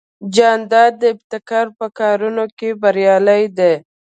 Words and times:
جانداد 0.35 0.91
د 1.01 1.03
ابتکار 1.13 1.67
په 1.77 1.85
کارونو 1.99 2.43
کې 2.57 2.69
بریالی 2.81 3.43
دی. 3.57 3.73